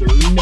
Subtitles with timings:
[0.00, 0.36] Welcome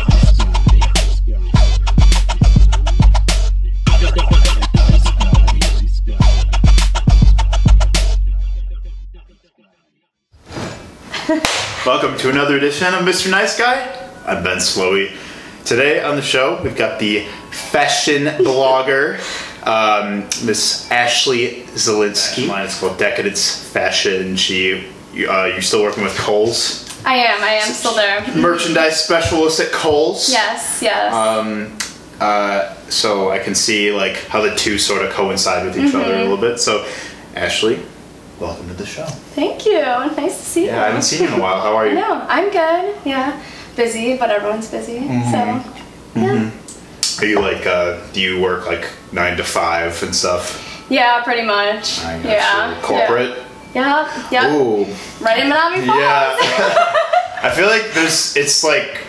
[12.19, 13.31] to another edition of Mr.
[13.31, 14.11] Nice Guy.
[14.27, 15.17] I'm Ben Slowey.
[15.65, 19.17] Today on the show, we've got the fashion blogger,
[19.67, 22.47] um, Miss Ashley Zielinski.
[22.47, 24.37] Mine is called Decadence Fashion.
[24.37, 24.87] She,
[25.27, 27.43] uh, you're still working with Kohl's, I am.
[27.43, 28.27] I am still there.
[28.37, 30.29] merchandise specialist at Kohl's.
[30.29, 30.83] Yes.
[30.83, 31.15] Yes.
[31.15, 31.79] Um,
[32.21, 36.15] uh, so I can see like how the two sort of coincide with each other
[36.15, 36.59] a little bit.
[36.59, 36.85] So,
[37.37, 37.81] Ashley,
[38.41, 39.05] welcome to the show.
[39.05, 39.81] Thank you.
[39.81, 40.67] Nice to see you.
[40.71, 41.61] Yeah, I haven't seen you in a while.
[41.61, 41.95] How are you?
[42.07, 42.97] No, I'm good.
[43.05, 43.41] Yeah,
[43.77, 44.99] busy, but everyone's busy.
[44.99, 45.31] Mm-hmm.
[45.31, 46.51] So, yeah.
[47.21, 50.87] Are you like, uh, do you work like nine to five and stuff?
[50.91, 52.01] Yeah, pretty much.
[52.01, 52.81] I yeah.
[52.83, 53.37] Corporate?
[53.37, 53.46] Yeah.
[53.77, 54.55] Yeah.
[54.55, 54.85] Ooh.
[55.21, 56.01] Right in Menomonee Falls.
[56.01, 56.37] Yeah.
[57.43, 59.03] I feel like there's, it's like,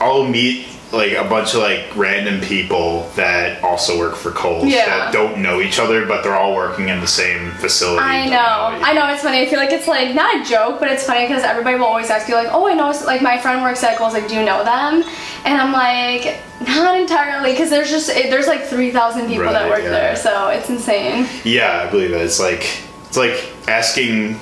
[0.00, 4.86] I'll meet like a bunch of like random people that also work for Kohl's Yeah.
[4.86, 8.02] that don't know each other, but they're all working in the same facility.
[8.02, 8.86] I Don't know.
[8.86, 9.40] I know it's funny.
[9.40, 12.08] I feel like it's like not a joke, but it's funny because everybody will always
[12.08, 14.14] ask you like, "Oh, I know." Like my friend works at Kohl's.
[14.14, 15.02] Like, do you know them?
[15.44, 19.68] And I'm like, not entirely, because there's just it, there's like three thousand people that
[19.68, 19.90] work yeah.
[19.90, 21.26] there, so it's insane.
[21.44, 22.20] Yeah, I believe it.
[22.22, 22.64] It's like
[23.16, 24.36] it's like asking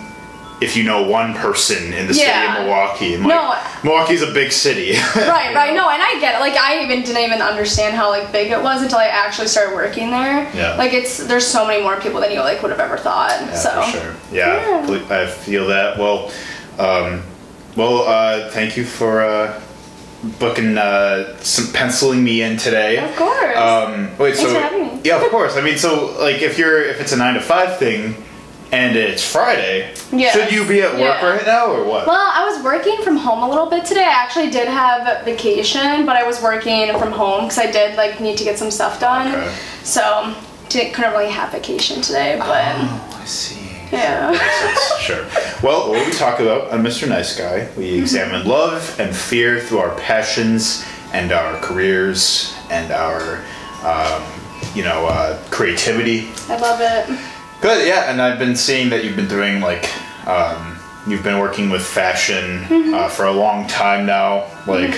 [0.61, 3.16] if you know one person in the city of Milwaukee.
[3.16, 3.58] Like, No.
[3.83, 4.92] Milwaukee's a big city.
[5.16, 5.75] Right, right.
[5.75, 6.41] No, and I get it.
[6.41, 9.75] Like I even didn't even understand how like big it was until I actually started
[9.75, 10.48] working there.
[10.55, 10.77] Yeah.
[10.77, 13.31] Like it's there's so many more people than you like would have ever thought.
[13.41, 14.14] Yeah, so for sure.
[14.33, 15.06] Yeah, Yeah.
[15.11, 15.98] I feel that.
[15.98, 16.31] Well,
[16.78, 17.22] um,
[17.77, 19.61] well, uh, thank you for uh,
[20.38, 22.98] booking, uh, some penciling me in today.
[22.98, 23.56] Of course.
[23.56, 25.00] Um, wait, Thanks so for having me.
[25.05, 25.56] yeah, of course.
[25.56, 28.14] I mean, so like if you're if it's a nine to five thing,
[28.75, 30.33] and it's Friday, Yeah.
[30.33, 31.30] should you be at work Yeah.
[31.30, 32.08] right now or what?
[32.08, 34.03] Well, I was working from home a little bit today.
[34.03, 38.19] I actually did have vacation, but I was working from home because I did like
[38.20, 39.33] need to get some stuff done.
[39.33, 39.53] Okay.
[39.84, 40.34] So
[40.70, 43.71] didn't couldn't really have vacation today, but Oh, I see.
[43.93, 44.37] yeah.
[44.98, 45.25] Sure.
[45.62, 47.06] Well, what we talk about on Mr.
[47.09, 53.44] Nice Guy, we examine love and fear through our passions and our careers and our,
[53.84, 54.22] um,
[54.75, 56.28] you know, uh, creativity.
[56.48, 57.16] I love it.
[57.64, 58.10] Good, yeah.
[58.10, 59.88] And I've been seeing that you've been doing like,
[60.28, 60.76] um,
[61.06, 62.92] you've been working with fashion Mm-hmm.
[62.92, 64.94] uh, for a long time now, like.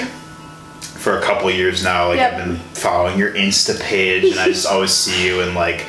[1.06, 2.32] For a couple years now, like Yep.
[2.32, 5.86] I've been following your Insta page, and I just always see you in like,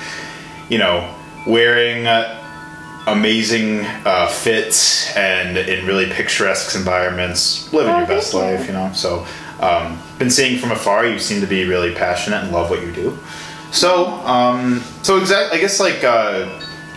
[0.69, 1.11] you know,
[1.47, 8.39] wearing uh, amazing uh, fits and in really picturesque environments, living Oh, your best you.
[8.41, 8.91] life, you know.
[8.93, 9.25] So,
[9.59, 12.91] um, been seeing from afar, you seem to be really passionate and love what you
[12.91, 13.17] do.
[13.71, 16.47] So, um, so exactly, I guess like uh,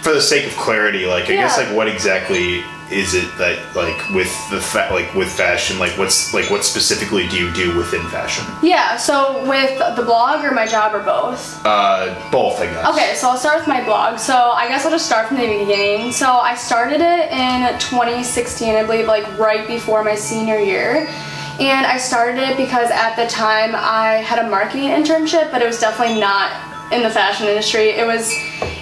[0.03, 4.11] for the sake of clarity, like I guess like what exactly is it that like
[4.11, 8.03] with the fa- like with fashion, like what's like what specifically do you do within
[8.09, 8.44] fashion?
[8.62, 8.97] Yeah.
[8.97, 11.65] So with the blog or my job or both.
[11.65, 12.87] Uh, both, I guess.
[12.88, 14.19] Okay, so I'll start with my blog.
[14.19, 16.12] So I guess I'll just start from the beginning.
[16.12, 21.09] So I started it in 2016, I believe, like right before my senior year.
[21.61, 25.67] And I started it because at the time I had a marketing internship, but it
[25.67, 27.90] was definitely not in the fashion industry.
[27.90, 28.32] It was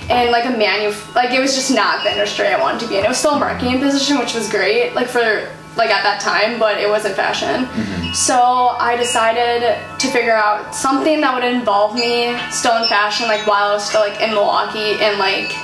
[0.08, 2.98] in like a manu, like it was just not the industry I wanted to be
[2.98, 3.04] in.
[3.04, 6.58] It was still a marketing position, which was great, like for like at that time,
[6.58, 7.66] but it wasn't fashion.
[7.66, 8.12] Mm-hmm.
[8.12, 13.46] So I decided to figure out something that would involve me still in fashion, like
[13.46, 15.54] while I was still like in Milwaukee and like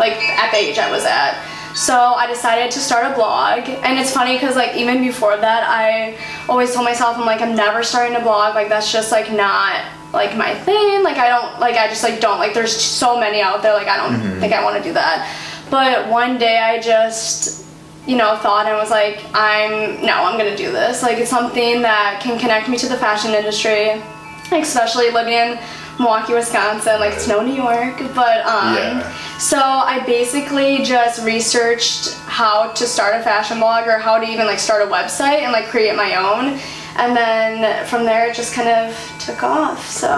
[0.00, 1.38] like at the age I was at.
[1.74, 5.64] So I decided to start a blog, and it's funny because like even before that,
[5.68, 8.54] I always told myself I'm like I'm never starting a blog.
[8.54, 11.02] Like that's just like not like my thing.
[11.02, 13.74] Like I don't like I just like don't like there's so many out there.
[13.74, 15.28] Like I don't think I want to do that.
[15.70, 17.60] But one day I just
[18.04, 21.02] you know, thought and was like, I'm no, I'm gonna do this.
[21.04, 24.02] Like it's something that can connect me to the fashion industry,
[24.50, 25.56] like, especially living in
[26.00, 26.98] Milwaukee, Wisconsin.
[26.98, 29.38] Like it's no New York, but um, Yeah.
[29.38, 34.46] so I basically just researched how to start a fashion blog or how to even
[34.46, 36.58] like start a website and like create my own.
[36.96, 39.88] And then from there, it just kind of took off.
[39.88, 40.08] So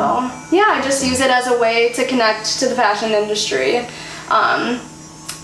[0.50, 3.78] yeah, I just use it as a way to connect to the fashion industry,
[4.28, 4.80] um,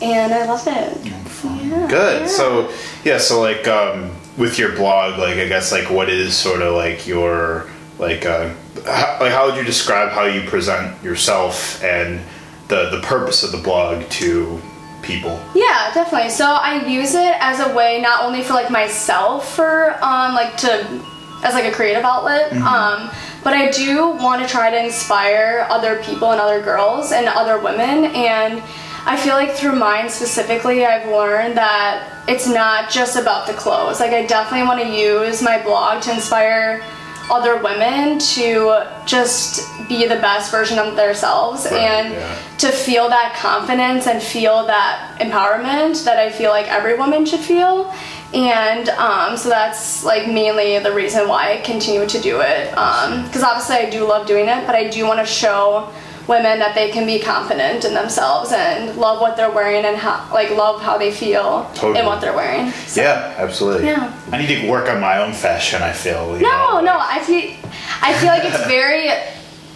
[0.02, 1.06] and I love it.
[1.06, 2.22] Yeah, Good.
[2.22, 2.26] yeah.
[2.26, 2.72] So
[3.04, 6.74] yeah, so like um, with your blog, like I guess like what is sort of
[6.74, 7.68] like your
[7.98, 8.52] like uh,
[8.86, 12.20] how, like how would you describe how you present yourself and
[12.68, 14.60] the the purpose of the blog to
[15.02, 15.40] people?
[15.54, 16.30] Yeah, definitely.
[16.30, 20.56] So I use it as a way not only for like myself for um like
[20.58, 21.02] to
[21.42, 23.10] as like a creative outlet, um,
[23.42, 27.58] but I do want to try to inspire other people and other girls and other
[27.58, 28.62] women and
[29.06, 33.98] I feel like through mine specifically I've learned that it's not just about the clothes.
[33.98, 36.82] Like I definitely want to use my blog to inspire
[37.30, 42.38] other women to just be the best version of themselves Right, and yeah.
[42.58, 47.40] to feel that confidence and feel that empowerment that I feel like every woman should
[47.40, 47.94] feel.
[48.32, 52.70] And um, so that's like mainly the reason why I continue to do it.
[52.70, 55.90] Because obviously I do love doing it, but I do want to show
[56.28, 60.32] women that they can be confident in themselves and love what they're wearing and how,
[60.32, 61.98] like love how they feel Totally.
[61.98, 62.70] in what they're wearing.
[62.86, 63.86] So- Yeah, absolutely.
[63.86, 64.12] Yeah.
[64.30, 65.82] I need to work on my own fashion.
[65.82, 66.36] I feel.
[66.36, 67.56] you No, know, no, I feel
[68.00, 69.08] I feel like it's very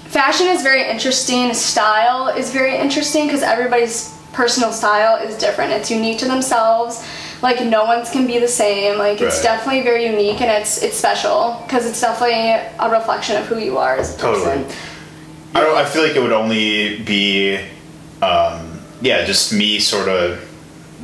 [0.07, 5.73] fashion is very interesting, style is very interesting because everybody's personal style is different.
[5.73, 7.05] It's unique to themselves.
[7.45, 8.97] Like no one's can be the same.
[8.99, 9.43] Like it's Right.
[9.45, 12.41] definitely very unique and it's it's special because it's definitely
[12.79, 14.45] a reflection of who you are as a Totally.
[14.65, 14.77] person.
[15.55, 15.77] I don't.
[15.77, 17.57] I feel like it would only be,
[18.23, 20.41] um, yeah, just me sort of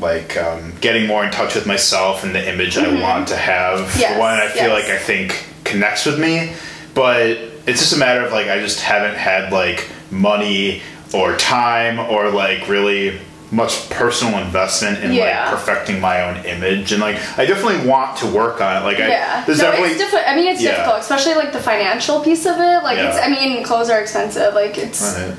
[0.00, 3.80] like um, getting more in touch with myself and the image I want to have.
[3.80, 4.00] Mm-hmm.
[4.00, 4.82] Yes, One I feel yes.
[4.82, 6.54] like I think connects with me,
[6.94, 7.26] but
[7.66, 10.80] it's just a matter of like I just haven't had like money
[11.12, 13.20] or time or like really
[13.52, 15.42] much personal investment in Yeah.
[15.50, 18.84] like perfecting my own image and like I definitely want to work on it.
[18.84, 20.28] Like Yeah, I there's no, definitely it's different.
[20.28, 20.70] I mean, it's Yeah.
[20.76, 22.84] difficult, especially like the financial piece of it.
[22.84, 23.16] Like, it's.
[23.18, 24.54] I mean, clothes are expensive.
[24.54, 25.02] Like, it's.
[25.18, 25.34] Right.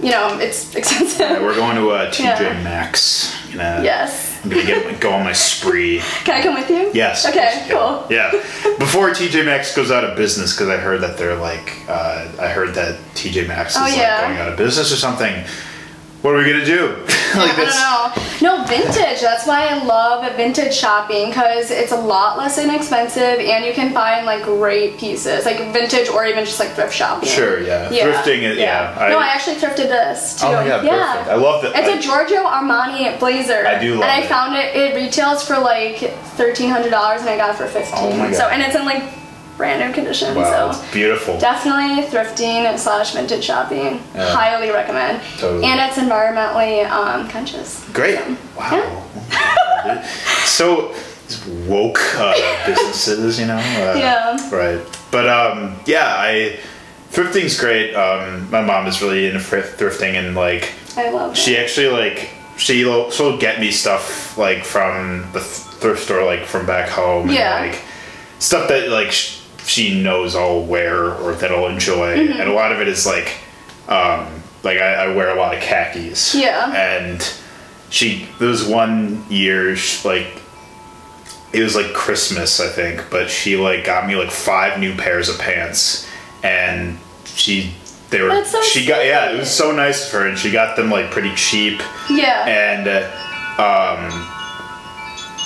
[0.00, 1.20] You know, it's expensive.
[1.20, 2.62] Yeah, we're going to uh, TJ Yeah.
[2.64, 3.32] Maxx.
[3.50, 4.40] You know, yes.
[4.42, 6.00] I'm gonna get go on my spree.
[6.24, 6.90] Can I come with you?
[6.92, 7.24] Yes.
[7.24, 7.64] Okay.
[7.70, 8.04] Cool.
[8.10, 8.30] Yeah.
[8.34, 8.76] yeah.
[8.78, 12.48] Before TJ Maxx goes out of business, because I heard that they're like, uh, I
[12.48, 15.44] heard that TJ Maxx is Oh, like going out of business or something.
[16.24, 16.86] What are we gonna do?
[17.36, 18.58] like I don't know.
[18.58, 19.20] No, vintage.
[19.20, 23.92] That's why I love vintage shopping because it's a lot less inexpensive and you can
[23.92, 27.28] find like great pieces, like vintage or even just like thrift shopping.
[27.28, 27.60] Sure.
[27.60, 27.90] Yeah.
[27.90, 28.96] Thrifting is yeah.
[29.10, 30.46] no, I actually thrifted this too.
[30.46, 31.28] Oh my god, perfect.
[31.30, 31.76] I love that.
[31.76, 33.66] It's I- a Giorgio Armani blazer.
[33.66, 34.26] I do love And I it.
[34.26, 34.74] found it.
[34.74, 35.98] It retails for like
[36.38, 37.98] thirteen hundred dollars, and I got it for fifteen.
[37.98, 38.36] Oh my god.
[38.36, 39.02] So and it's in like
[39.56, 40.34] brand new condition.
[40.34, 41.38] Wow, So it's beautiful.
[41.38, 44.00] Definitely thrifting slash vintage shopping.
[44.14, 44.34] Yeah.
[44.34, 45.22] Highly recommend.
[45.38, 45.64] Totally.
[45.64, 47.84] And it's environmentally um, conscious.
[47.92, 48.18] Great.
[48.18, 49.06] So, Wow.
[49.84, 50.02] Yeah.
[50.44, 50.94] so
[51.68, 52.34] woke uh,
[52.66, 53.56] businesses, you know.
[53.56, 54.50] Uh, Yeah.
[54.54, 54.80] Right.
[55.10, 56.58] But um, yeah, I
[57.12, 57.94] thrifting's great.
[57.94, 61.60] Um, my mom is really into thrift- thrifting, and like I love she it.
[61.60, 65.50] actually like she she'll get me stuff like from the th-
[65.80, 67.62] thrift store, like from back home, Yeah.
[67.62, 67.82] and like
[68.40, 72.40] stuff that like sh- she knows I'll wear or that I'll enjoy, Mm-hmm.
[72.40, 73.32] and a lot of it is like
[73.88, 74.26] um,
[74.62, 76.72] like I, I wear a lot of khakis, Yeah.
[76.74, 77.20] and
[77.90, 80.26] she there was one year sh like
[81.52, 85.28] it was like Christmas I think, but she like got me like five new pairs
[85.28, 86.08] of pants,
[86.42, 87.72] and she
[88.10, 90.76] they were so she got yeah it was so nice of her, and she got
[90.76, 92.44] them like pretty cheap, Yeah.
[92.46, 93.10] and uh,
[93.62, 94.30] um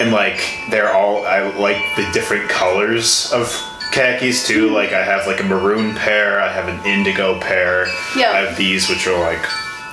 [0.00, 0.40] and like
[0.70, 3.48] they're all I like the different colors of
[3.92, 4.70] khakis too.
[4.70, 7.86] Like I have like a maroon pair, I have an indigo pair.
[8.16, 8.30] Yeah.
[8.32, 9.44] I have these which are like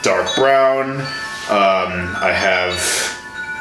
[0.03, 1.01] dark brown.
[1.47, 2.73] Um, I have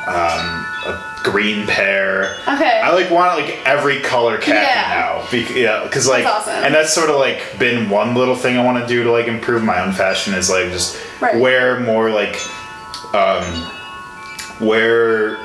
[0.07, 2.37] um, a green pair.
[2.49, 2.81] Okay.
[2.83, 4.89] I like want like every color khaki Yeah.
[5.23, 5.27] now.
[5.31, 6.65] Bec- yeah, because like, That's awesome.
[6.65, 9.27] and that's sort of like been one little thing I want to do to like
[9.27, 11.37] improve my own fashion is like just Right.
[11.41, 12.37] wear more like,
[13.15, 13.71] um,
[14.61, 15.37] wear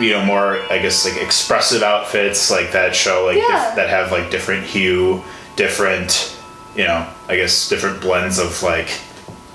[0.00, 3.66] you know more I guess like expressive outfits like that show like Yeah.
[3.68, 5.22] dif- that have like different hue,
[5.56, 6.36] different
[6.76, 8.88] you know I guess different blends of like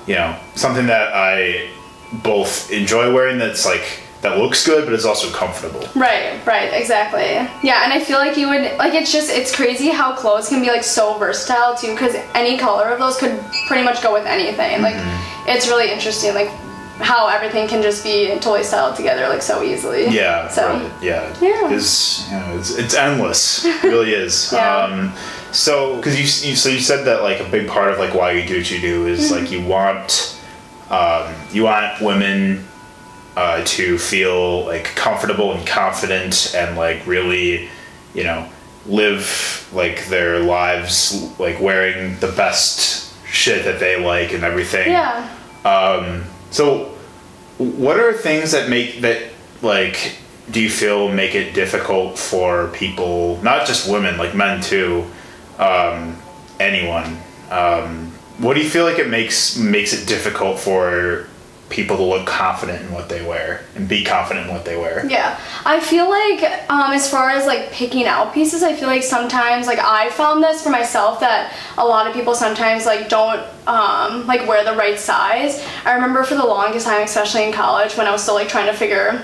[0.08, 1.70] you know something that I
[2.24, 5.82] both enjoy wearing that's like that looks good but is also comfortable.
[5.96, 7.24] Right, right, exactly.
[7.68, 10.62] Yeah, and I feel like you would like it's just it's crazy how clothes can
[10.62, 14.26] be like so versatile too because any color of those could pretty much go with
[14.26, 14.82] anything.
[14.82, 15.50] Like Mm-hmm.
[15.50, 16.50] it's really interesting like
[17.00, 20.08] how everything can just be totally styled together like so easily.
[20.08, 21.72] Yeah, So right, yeah, Yeah.
[21.74, 23.66] It's, you know, it's it's endless.
[23.66, 24.52] It really is.
[24.54, 24.78] Yeah.
[24.78, 25.14] Um,
[25.52, 28.32] so, because you, you so you said that like a big part of like why
[28.32, 29.42] you do what you do is Mm-hmm.
[29.44, 30.40] like you want
[30.90, 32.66] um, you want women
[33.36, 37.70] uh, to feel like comfortable and confident and like really
[38.14, 38.48] you know
[38.86, 44.92] live like their lives like wearing the best shit that they like and everything.
[44.92, 45.28] Yeah.
[45.66, 46.24] Um,
[46.54, 46.86] so,
[47.58, 49.32] what are things that make that
[49.64, 50.18] like
[50.52, 55.04] do you feel make it difficult for people, not just women, like men too,
[55.58, 56.16] um,
[56.60, 57.18] anyone?
[57.50, 61.28] Um, what do you feel like it makes makes it difficult for
[61.74, 65.06] people to look confident in what they wear and be confident in what they wear?
[65.08, 69.04] Yeah, I feel like um, as far as like picking out pieces, I feel like
[69.04, 73.42] sometimes like I found this for myself that a lot of people sometimes like don't
[73.68, 75.66] um, like wear the right size.
[75.84, 78.68] I remember for the longest time, especially in college, when I was still like trying
[78.68, 79.24] to figure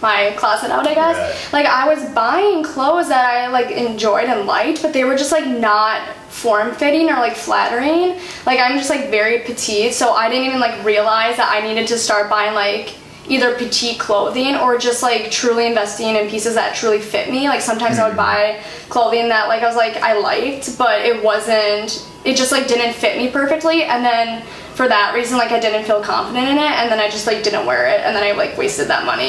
[0.00, 1.16] my closet out, I guess.
[1.52, 1.64] Right.
[1.64, 5.32] Like I was buying clothes that I like enjoyed and liked, but they were just
[5.32, 6.08] like not
[6.42, 8.20] form fitting or like flattering.
[8.44, 11.86] Like I'm just like very petite, so I didn't even like realize that I needed
[11.88, 12.96] to start buying like
[13.28, 17.48] either petite clothing or just like truly investing in pieces that truly fit me.
[17.48, 21.22] Like sometimes I would buy clothing that like I was like I liked, but it
[21.22, 24.44] wasn't it just like didn't fit me perfectly and then
[24.74, 27.42] for that reason like I didn't feel confident in it and then I just like
[27.44, 29.28] didn't wear it and then I like wasted that money.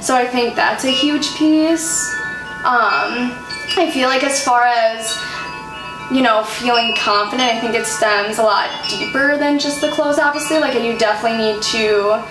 [0.00, 2.12] So I think that's a huge piece.
[2.64, 3.34] Um
[3.74, 5.16] I feel like as far as
[6.12, 10.18] you know, feeling confident, I think it stems a lot deeper than just the clothes,
[10.18, 10.58] obviously.
[10.58, 12.22] Like, you definitely need to,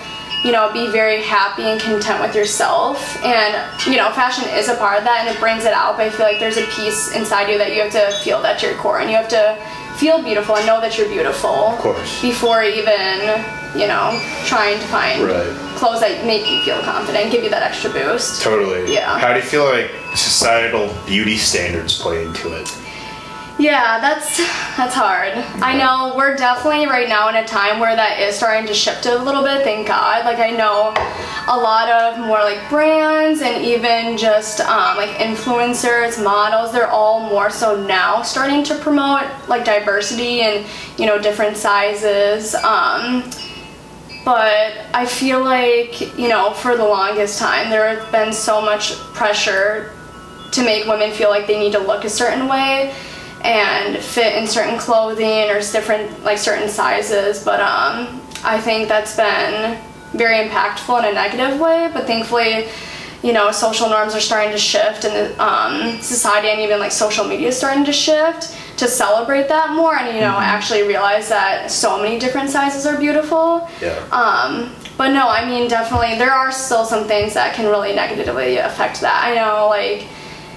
[0.44, 3.16] you know, be very happy and content with yourself.
[3.24, 3.52] And,
[3.86, 6.10] you know, fashion is a part of that and it brings it out, but I
[6.10, 9.00] feel like there's a piece inside you that you have to feel that your core
[9.00, 9.58] and you have to
[9.98, 11.50] feel beautiful and know that you're beautiful.
[11.50, 12.22] Of course.
[12.22, 13.20] Before even,
[13.78, 15.54] you know, trying to find Right.
[15.76, 18.42] clothes that make you feel confident, give you that extra boost.
[18.42, 18.92] Totally.
[18.92, 19.18] Yeah.
[19.18, 22.68] How do you feel like societal beauty standards play into it?
[23.62, 24.38] Yeah, that's
[24.76, 25.34] that's hard.
[25.62, 29.06] I know we're definitely right now in a time where that is starting to shift
[29.06, 30.24] a little bit, thank God.
[30.24, 30.92] Like I know
[31.46, 37.20] a lot of more like brands and even just um, like influencers, models, they're all
[37.30, 40.66] more so now starting to promote like diversity and
[40.98, 42.56] you know different sizes.
[42.56, 43.30] Um,
[44.24, 48.96] but I feel like, you know, for the longest time, there has been so much
[49.14, 49.92] pressure
[50.50, 52.92] to make women feel like they need to look a certain way
[53.44, 57.44] and fit in certain clothing or different, like certain sizes.
[57.44, 59.78] But um, I think that's been
[60.12, 61.90] very impactful in a negative way.
[61.92, 62.68] But thankfully,
[63.22, 67.24] you know, social norms are starting to shift and um, society and even like social
[67.24, 71.70] media is starting to shift to celebrate that more and, you know, actually realize that
[71.70, 73.68] so many different sizes are beautiful.
[73.80, 73.94] Yeah.
[74.10, 78.56] Um, but no, I mean, definitely, there are still some things that can really negatively
[78.58, 79.24] affect that.
[79.24, 80.06] I know, like,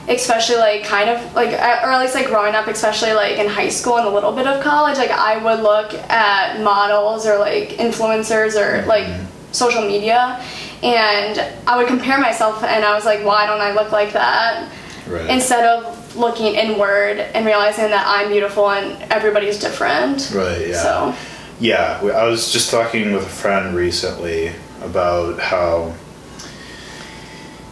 [0.08, 3.70] especially like kind of like, or at least like growing up, especially like in high
[3.70, 7.70] school and a little bit of college, like I would look at models or like
[7.70, 8.90] influencers or mm-hmm.
[8.90, 9.08] like
[9.52, 10.42] social media,
[10.84, 14.72] and I would compare myself, and I was like, why don't I look like that?
[15.08, 15.30] Right.
[15.30, 20.32] Instead of looking inward and realizing that I'm beautiful and everybody's different.
[20.34, 20.82] Right, yeah.
[20.82, 21.16] So.
[21.60, 25.94] Yeah, I was just talking with a friend recently about how,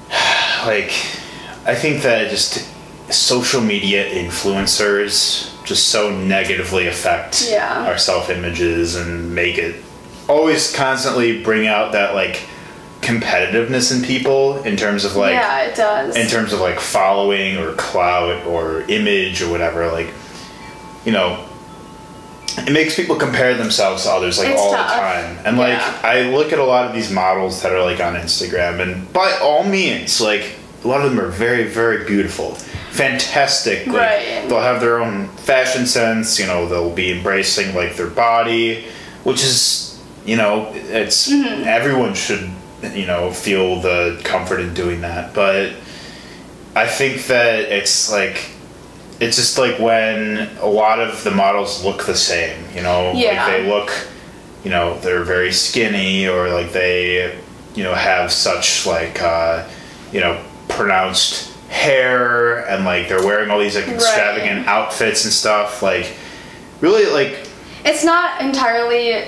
[0.65, 0.93] like,
[1.65, 2.67] I think that just
[3.09, 7.85] social media influencers just so negatively affect Yeah.
[7.87, 9.75] our self images and make it
[10.27, 12.41] always constantly bring out that, like,
[13.01, 16.15] competitiveness in people in terms of, like, yeah, it does.
[16.15, 20.07] in terms of like following or clout or image or whatever like
[21.03, 21.43] you know
[22.59, 24.87] it makes people compare themselves to others like It's all tough.
[24.89, 25.99] the time and like Yeah.
[26.01, 29.37] i look at a lot of these models that are like on instagram and by
[29.41, 32.55] all means like a lot of them are very very beautiful
[32.91, 34.45] fantastic like Right.
[34.49, 38.85] they'll have their own fashion sense you know they'll be embracing like their body
[39.23, 41.63] which is you know it's Mm-hmm.
[41.65, 42.49] everyone should
[42.93, 45.71] you know feel the comfort in doing that but
[46.75, 48.49] i think that it's like
[49.19, 53.45] it's just like when a lot of the models look the same you know Yeah.
[53.45, 53.91] like they look
[54.63, 57.37] you know they're very skinny or like they
[57.75, 59.67] you know have such like uh
[60.11, 60.37] you know
[60.75, 66.13] pronounced hair and like they're wearing all these like extravagant outfits and stuff like
[66.81, 67.47] really like
[67.85, 69.25] it's not entirely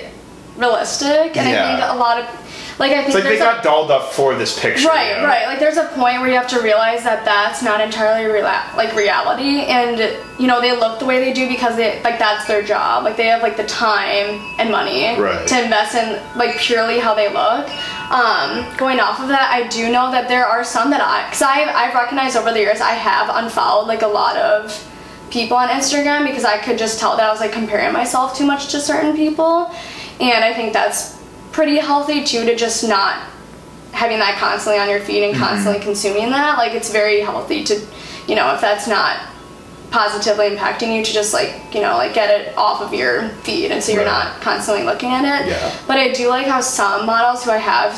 [0.56, 2.45] realistic, and I think a lot of
[2.78, 5.22] like I think it's like they there's got dolled up for this picture right, you
[5.22, 5.24] know?
[5.28, 5.46] right.
[5.46, 8.94] Like there's a point where you have to realize that that's not entirely rela- like
[8.94, 9.98] reality, and
[10.38, 13.04] you know they look the way they do because they like that's their job.
[13.04, 15.46] Like they have like the time and money Right.
[15.48, 17.68] to invest in like purely how they look.
[18.10, 21.42] Um, going off of that, I do know that there are some that I, because
[21.42, 24.70] I've I've recognized over the years I have unfollowed like a lot of
[25.30, 28.44] people on Instagram because I could just tell that I was like comparing myself too
[28.46, 29.72] much to certain people.
[30.20, 31.15] And I think that's
[31.56, 33.16] pretty healthy too to just not
[33.92, 35.42] having that constantly on your feed and mm-hmm.
[35.42, 36.58] constantly consuming that.
[36.58, 37.80] Like it's very healthy to,
[38.28, 39.26] you know, if that's not
[39.90, 43.72] positively impacting you to just like, you know, like get it off of your feed
[43.72, 44.34] and so you're Right.
[44.34, 45.48] not constantly looking at it.
[45.48, 45.74] Yeah.
[45.86, 47.94] But I do like how some models who I have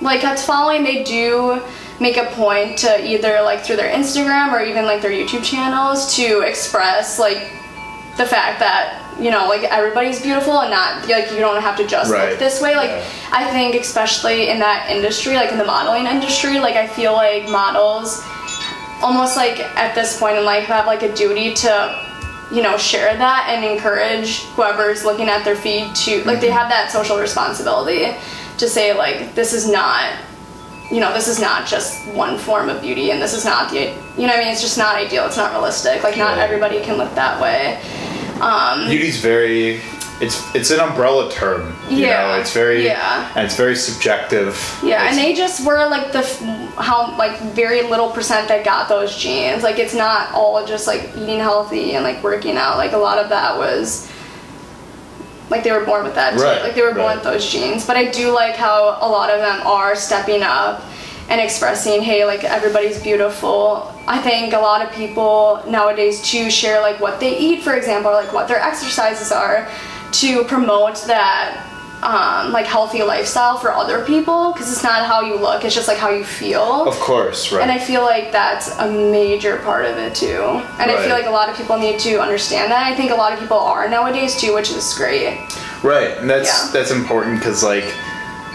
[0.00, 1.60] like kept following, they do
[1.98, 6.14] make a point to either like through their Instagram or even like their YouTube channels
[6.14, 7.38] to express like
[8.16, 11.86] the fact that you know like everybody's beautiful and not like you don't have to
[11.86, 12.30] just Right.
[12.30, 13.04] look this way like Yeah.
[13.32, 17.48] i think especially in that industry like in the modeling industry like i feel like
[17.48, 18.22] models
[19.02, 22.02] almost like at this point in life have like a duty to
[22.50, 26.56] you know share that and encourage whoever's looking at their feed to like they mm-hmm.
[26.56, 28.14] have that social responsibility
[28.58, 30.12] to say like this is not
[30.90, 33.76] you know, this is not just one form of beauty, and this is not the,
[33.80, 35.26] you know, what I mean, it's just not ideal.
[35.26, 36.02] It's not realistic.
[36.02, 37.80] Like, not everybody can look that way.
[38.40, 39.80] Um, Beauty's very.
[40.18, 41.76] It's it's an umbrella term.
[41.90, 43.30] You Yeah, know, it's very yeah.
[43.36, 44.56] and it's very subjective.
[44.82, 46.22] Yeah, and they just were like the
[46.78, 49.62] how like very little percent that got those genes.
[49.62, 52.78] Like it's not all just like eating healthy and like working out.
[52.78, 54.10] Like a lot of that was
[55.50, 56.42] like they were born with that too.
[56.42, 57.14] Right, Like they were born right.
[57.16, 57.86] with those genes.
[57.86, 60.82] But I do like how a lot of them are stepping up
[61.28, 63.92] and expressing, hey, like everybody's beautiful.
[64.06, 68.10] I think a lot of people nowadays too share like what they eat, for example,
[68.10, 69.68] or like what their exercises are
[70.12, 71.64] to promote that
[72.02, 75.88] um, like healthy lifestyle for other people because it's not how you look, it's just
[75.88, 76.86] like how you feel.
[76.86, 77.62] Of course, right.
[77.62, 80.42] And I feel like that's a major part of it too.
[80.78, 82.82] And I feel like a lot of people need to understand that.
[82.86, 85.38] I think a lot of people are nowadays too, which is great.
[85.82, 86.70] Right, and that's Yeah.
[86.72, 87.84] that's important because like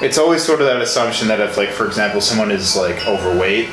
[0.01, 3.69] it's always sort of that assumption that if like for example someone is like overweight,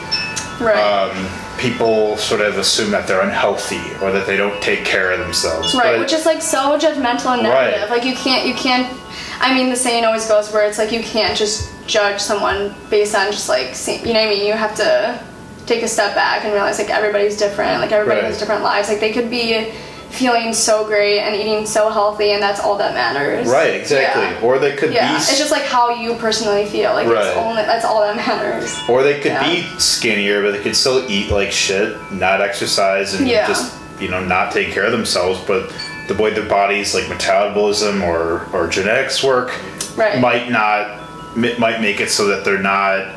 [0.60, 0.76] Right.
[0.76, 5.18] um, people sort of assume that they're unhealthy or that they don't take care of
[5.20, 5.74] themselves.
[5.74, 7.52] right, But- which is like so judgmental and negative.
[7.52, 7.70] Right.
[7.70, 7.90] negative.
[7.90, 8.92] Like you can't you can't
[9.40, 13.14] I mean the saying always goes where it's like you can't just judge someone based
[13.14, 13.68] on just like
[14.06, 14.46] you know what I mean?
[14.46, 15.20] You have to
[15.66, 17.80] take a step back and realize like everybody's different.
[17.80, 18.28] Like everybody Right.
[18.30, 18.88] has different lives.
[18.88, 19.70] Like they could be
[20.10, 23.46] feeling so great and eating so healthy and that's all that matters.
[23.46, 24.22] right, exactly.
[24.22, 24.40] Yeah.
[24.42, 26.94] Or they could Yeah, be it's just like how you personally feel.
[26.94, 27.26] Like Right.
[27.26, 28.74] it's only that's all that matters.
[28.88, 29.44] or they could Yeah.
[29.46, 34.24] be skinnier, but they could still eat like shit, not exercise, and just you know
[34.24, 35.38] not take care of themselves.
[35.46, 35.70] But
[36.08, 39.52] the way their body's like metabolism or or genetics work
[39.96, 40.20] Right.
[40.20, 43.14] might not mi- might make it so that they're not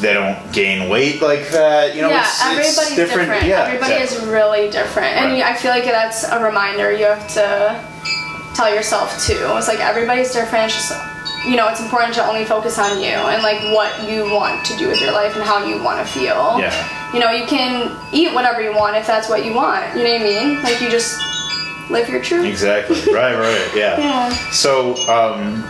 [0.00, 1.94] they don't gain weight like that.
[1.96, 3.28] You know, yeah, it's, everybody's it's different.
[3.46, 4.26] Yeah, Everybody exactly.
[4.26, 5.42] is really different, and Right.
[5.42, 7.80] I feel like that's a reminder you have to
[8.54, 9.38] tell yourself too.
[9.56, 10.66] It's like everybody's different.
[10.66, 10.92] It's just
[11.46, 14.76] you know, it's important to only focus on you and like what you want to
[14.76, 16.58] do with your life and how you want to feel.
[16.58, 16.74] Yeah.
[17.14, 19.96] You know, you can eat whatever you want if that's what you want.
[19.96, 20.62] You know what I mean?
[20.64, 21.14] Like you just
[21.90, 22.46] live your truth.
[22.46, 22.96] Exactly.
[23.14, 23.36] right.
[23.36, 23.70] Right.
[23.74, 23.98] Yeah.
[23.98, 24.28] Yeah.
[24.50, 25.66] So, um,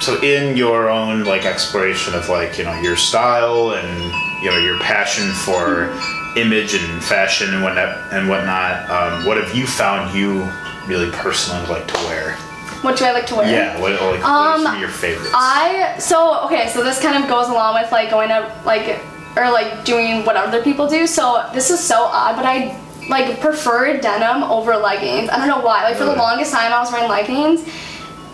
[0.00, 4.58] so in your own like exploration of like you know your style and you know
[4.58, 5.92] your passion for
[6.36, 10.48] image and fashion and whatnot and whatnot, um, what have you found you
[10.86, 12.36] really personally like to wear?
[12.82, 13.50] What do I like to wear?
[13.50, 13.78] Yeah.
[13.78, 15.30] What, like, what are Um, some of your favorites?
[15.34, 19.00] I so okay, so this kind of goes along with like going to like
[19.36, 21.06] or like doing what other people do.
[21.06, 25.28] So this is so odd, but I like preferred denim over leggings.
[25.30, 25.84] I don't know why.
[25.84, 27.62] Like for the longest time, I was wearing leggings.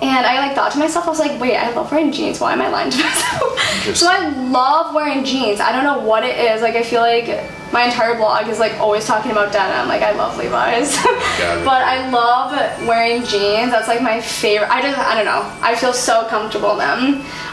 [0.02, 2.38] And I like thought to myself, I was like, wait, I love wearing jeans.
[2.38, 3.58] Why am I lying to myself?
[3.96, 5.58] so I love wearing jeans.
[5.58, 6.60] I don't know what it is.
[6.60, 7.28] Like I feel like
[7.72, 9.88] my entire blog is like always talking about denim.
[9.88, 10.96] Like I love Levi's.
[11.36, 12.52] But I love
[12.86, 13.70] wearing jeans.
[13.70, 14.70] That's like my favorite.
[14.70, 15.42] I just I don't know.
[15.62, 17.00] I feel so comfortable in them.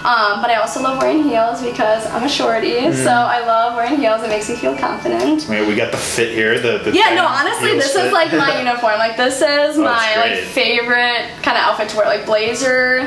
[0.05, 2.73] Um, but I also love wearing heels because I'm a shorty.
[2.73, 3.03] Mm-hmm.
[3.03, 4.21] So I love wearing heels.
[4.23, 5.49] It makes me feel confident.
[5.49, 6.59] I mean, we got the fit here.
[6.59, 8.05] The, the Yeah, no, honestly, this fit.
[8.05, 8.97] is like my uniform.
[8.99, 12.05] Like this is Oh, my like favorite kind of outfit to wear.
[12.05, 13.01] Like blazer,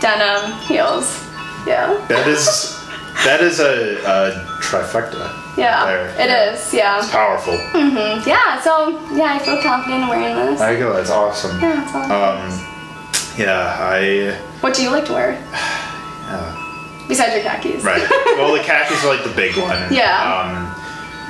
[0.00, 1.20] denim, heels.
[1.66, 1.94] Yeah.
[2.08, 2.78] That is
[3.24, 5.32] that is a, a trifecta.
[5.56, 5.86] Yeah.
[5.86, 6.52] There, It yeah.
[6.52, 6.74] is.
[6.74, 6.98] Yeah.
[6.98, 7.54] It's powerful.
[7.54, 8.28] Mm-hmm.
[8.28, 8.60] Yeah.
[8.60, 10.60] So yeah, I feel confident in wearing this.
[10.60, 10.92] You go.
[10.94, 11.60] That's awesome.
[11.60, 12.10] yeah, that's awesome.
[12.12, 14.38] Um, yeah, I.
[14.60, 15.42] what do you like to wear
[16.26, 17.84] Uh, besides your khakis?
[17.84, 18.00] right.
[18.38, 19.92] well, the khakis are like the big one.
[19.92, 20.72] Yeah.
[20.74, 20.80] Um,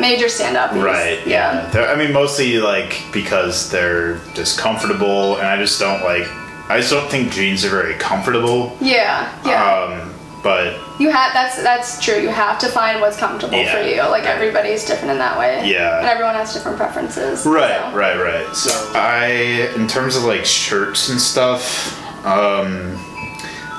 [0.00, 0.72] Major stand up.
[0.72, 1.24] right.
[1.26, 1.68] Yeah.
[1.70, 6.26] They're, I mean, mostly like because they're just comfortable, and I just don't like.
[6.70, 8.76] I just don't think jeans are very comfortable.
[8.80, 9.28] Yeah.
[9.44, 10.00] Yeah.
[10.02, 10.13] Um,
[10.44, 12.20] but you have that's that's true.
[12.20, 13.72] You have to find what's comfortable Yeah.
[13.72, 13.96] for you.
[14.02, 15.68] Like everybody's different in that way.
[15.68, 15.98] Yeah.
[15.98, 17.44] And everyone has different preferences.
[17.46, 17.96] Right, so.
[17.96, 18.54] right, right.
[18.54, 22.94] So I, in terms of like shirts and stuff, um,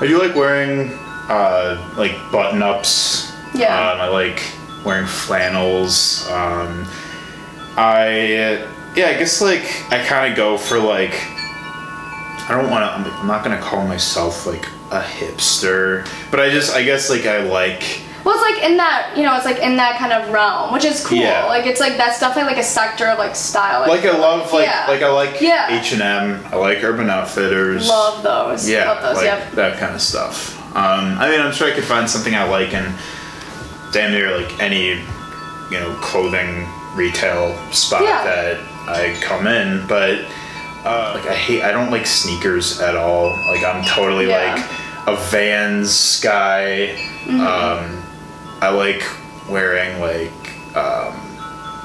[0.02, 0.90] I do like wearing
[1.30, 3.32] uh, like button ups.
[3.54, 3.78] Yeah.
[3.92, 4.42] Um, I like
[4.84, 6.28] wearing flannels.
[6.30, 6.86] Um,
[7.78, 11.14] I yeah, I guess like I kind of go for like
[12.48, 12.92] I don't want to.
[13.12, 17.26] I'm, I'm not gonna call myself like a hipster, but I just I guess like
[17.26, 18.02] I like.
[18.24, 20.84] Well, it's like in that you know, it's like in that kind of realm, which
[20.86, 21.18] is cool.
[21.20, 21.46] Yeah.
[21.46, 23.88] Like it's like that's definitely like a sector of like style.
[23.88, 24.86] Like I love like Yeah.
[24.88, 25.80] like I like Yeah.
[25.80, 26.46] H and M.
[26.52, 27.88] I like Urban Outfitters.
[27.88, 28.68] love those.
[28.70, 29.16] Yeah, love those.
[29.18, 29.52] like yep.
[29.54, 30.60] that kind of stuff.
[30.76, 32.92] Um, I mean, I'm sure I could find something I like in
[33.94, 34.90] damn near like any,
[35.72, 38.24] you know, clothing retail spot Yeah.
[38.26, 40.26] that I come in, but
[40.86, 43.30] uh, like I hate, I don't like sneakers at all.
[43.48, 44.56] Like I'm totally Yeah.
[44.56, 46.96] like a Vans guy.
[47.26, 47.40] Mm-hmm.
[47.42, 48.04] Um,
[48.62, 49.04] I like
[49.50, 50.32] wearing like.
[50.76, 51.22] Um,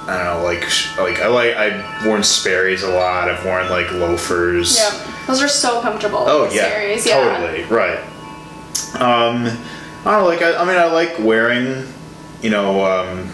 [0.09, 0.63] I don't know, like
[0.99, 3.29] like I like I've worn Sperry's a lot.
[3.31, 4.77] I've worn like loafers.
[4.79, 4.93] Yep.
[5.29, 6.25] Those are so comfortable.
[6.27, 6.95] Oh yeah.
[6.97, 7.39] Yeah.
[7.39, 7.99] totally right.
[8.95, 11.87] Um, I don't know, like I, I mean I like wearing,
[12.43, 13.31] you know, um,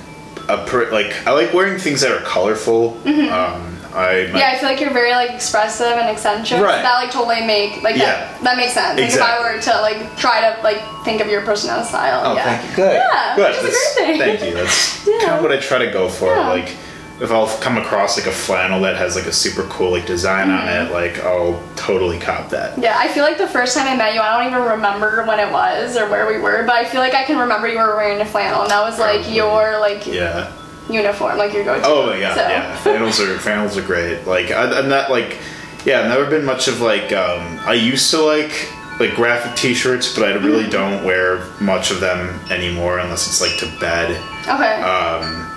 [0.49, 2.99] a per, like I like wearing things that are colorful.
[3.07, 6.61] Um, I Yeah, I feel like you're very like expressive and eccentric.
[6.61, 6.83] Right.
[6.83, 8.07] That like totally make like Yeah.
[8.33, 9.01] that, that makes sense.
[9.01, 12.21] Like if I were to like try to like think of your personality style.
[12.25, 12.45] Oh, yeah.
[12.59, 12.77] thank you.
[12.77, 12.93] Good.
[12.95, 13.49] Yeah, Good.
[13.49, 14.39] which is a That's- great thing.
[14.39, 14.55] Thank you.
[14.63, 15.19] That's Yeah.
[15.21, 16.35] kind of what I try to go for.
[16.35, 16.49] Yeah.
[16.49, 16.77] Like,
[17.19, 20.51] if I'll come across like a flannel that has like a super cool like design
[20.51, 20.89] on Mm-hmm.
[20.89, 22.77] it, like I'll totally cop that.
[22.79, 25.41] Yeah, I feel like the first time I met you, I don't even remember when
[25.41, 27.97] it was or where we were, but I feel like I can remember you were
[27.97, 29.35] wearing a flannel, and that was like Probably.
[29.37, 30.53] your like Yeah.
[30.89, 31.83] Uniform, like your go-to.
[31.85, 32.37] Oh my god.
[32.37, 32.49] So.
[32.49, 32.77] Yeah.
[32.83, 34.27] Flannels are flannels are great.
[34.27, 35.39] Like I, I'm not like,
[35.85, 37.13] yeah, I've never been much of like.
[37.13, 40.71] Um, I used to like like graphic T-shirts, but I really Mm-hmm.
[40.71, 44.11] don't wear much of them anymore unless it's like to bed.
[44.49, 44.81] Okay.
[44.83, 45.53] Um,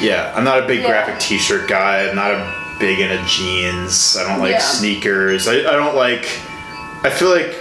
[0.00, 0.88] yeah, I'm not a big Yeah.
[0.88, 2.08] graphic T-shirt guy.
[2.08, 4.16] I'm not a big into jeans.
[4.16, 4.58] I don't like Yeah.
[4.60, 5.48] sneakers.
[5.48, 6.24] I, I don't like.
[7.02, 7.56] I feel like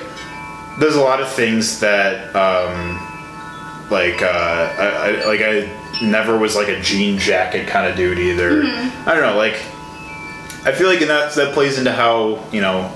[0.80, 3.00] there's a lot of things that um,
[3.90, 4.28] like uh,
[4.78, 5.70] I, I like I
[6.02, 8.64] never was like a jean jacket kind of dude either.
[8.64, 9.10] Mm-hmm.
[9.10, 9.38] I don't know.
[9.38, 9.56] Like
[10.66, 12.92] I feel like that that plays into how you know.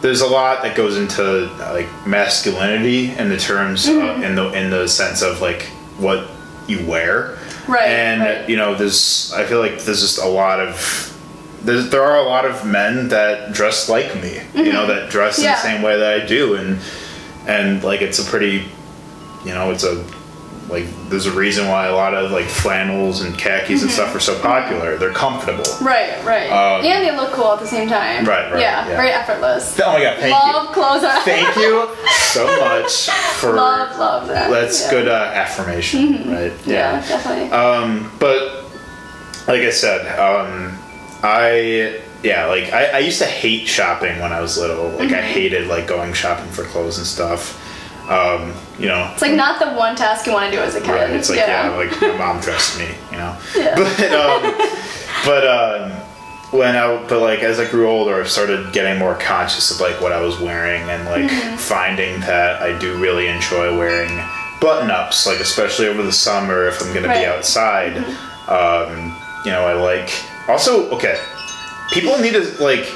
[0.00, 4.22] There's a lot that goes into uh, like masculinity in the terms Mm-hmm.
[4.22, 5.62] uh, in the in the sense of like
[5.98, 6.28] what
[6.68, 7.36] you wear.
[7.66, 8.48] Right, And right.
[8.48, 11.04] you know, there's I feel like there's just a lot of
[11.64, 14.40] there's, there are a lot of men that dress like me.
[14.54, 15.52] You know, that dress in Mm-hmm.
[15.54, 16.78] The same way that I do, and
[17.48, 18.68] and like it's a pretty,
[19.44, 20.04] you know, it's a
[20.68, 23.94] like there's a reason why a lot of like flannels and khakis and Mm-hmm.
[24.02, 24.96] stuff are so popular.
[24.98, 25.64] They're comfortable.
[25.80, 26.50] right, right.
[26.50, 28.24] um, and they look cool at the same time.
[28.26, 28.96] Right, right, Yeah, yeah.
[28.96, 29.78] very effortless.
[29.82, 30.18] Oh my god!
[30.18, 30.52] Thank love you.
[30.52, 31.24] Love clothes.
[31.24, 33.08] Thank you so much
[33.40, 33.52] for.
[33.54, 34.50] love, love that.
[34.50, 34.90] That's yeah.
[34.90, 36.52] good uh, affirmation, right?
[36.66, 37.50] Yeah, definitely.
[37.50, 38.64] Um, but
[39.48, 40.76] like I said, um,
[41.22, 44.88] I yeah, like I, I used to hate shopping when I was little.
[44.90, 45.14] Like Mm-hmm.
[45.14, 47.64] I hated like going shopping for clothes and stuff.
[48.08, 50.80] Um, you know, it's like not the one task you want to do as a
[50.80, 50.90] kid.
[50.90, 51.10] right?
[51.10, 53.36] It's like yeah, like my mom dressed me, you know.
[53.56, 53.74] Yeah.
[53.78, 54.54] But um,
[55.24, 55.90] but um,
[56.58, 60.00] when I but like as I grew older, I started getting more conscious of like
[60.00, 61.56] what I was wearing and like Mm-hmm.
[61.56, 64.10] finding that I do really enjoy wearing
[64.60, 67.20] button ups, like especially over the summer if I'm gonna Right.
[67.20, 67.96] be outside.
[68.48, 70.10] Um, you know, I like
[70.48, 71.20] also okay.
[71.92, 72.86] People need to like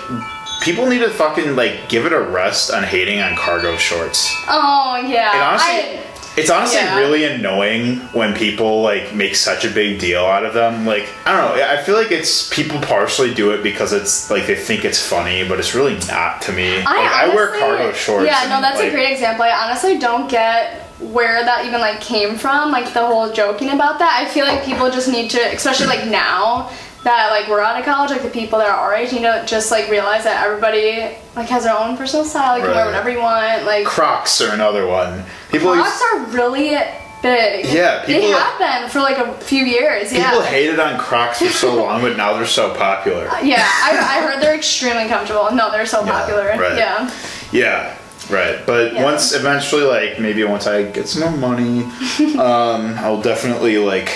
[0.62, 4.35] people need to fucking like give it a rest on hating on cargo shorts.
[4.48, 5.37] oh yeah.
[5.37, 6.98] It honestly, I, it's honestly yeah.
[6.98, 10.87] really annoying when people like make such a big deal out of them.
[10.87, 14.46] Like I don't know, I feel like it's people partially do it because it's like
[14.46, 16.77] they think it's funny, but it's really not to me.
[16.77, 18.27] like, I wear cargo shorts.
[18.27, 19.44] Yeah, no, that's like, a great example.
[19.44, 23.98] I honestly don't get where that even like came from, like the whole joking about
[23.98, 24.25] that.
[24.25, 26.70] I feel like people just need to, especially like now
[27.05, 29.45] that like we're out of college, like the people that are our age, you know,
[29.45, 32.57] just like realize that everybody like has their own personal style.
[32.59, 33.65] You can wear whatever you want.
[33.65, 35.25] Like Crocs are another one.
[35.51, 36.77] People Crocs are really
[37.23, 37.67] big.
[37.67, 40.12] Yeah, people- they have been for like a few years.
[40.12, 40.31] Yeah.
[40.31, 43.25] people hated on Crocs for so long, but now they're so popular.
[43.43, 45.51] yeah, I, I heard they're extremely comfortable.
[45.53, 46.45] No, they're so Yeah, popular.
[46.59, 46.77] right.
[46.77, 47.11] Yeah.
[47.53, 47.97] Yeah,
[48.31, 48.59] right.
[48.65, 49.03] But Yeah.
[49.05, 51.83] once eventually, like maybe once I get some more money,
[52.38, 54.11] um, I'll definitely like